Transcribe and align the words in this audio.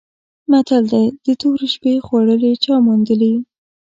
متل 0.51 0.83
دی: 0.93 1.05
د 1.25 1.27
تورې 1.41 1.67
شپې 1.73 1.93
خوړلي 2.05 2.51
چا 2.63 2.73
موندلي؟ 2.85 3.33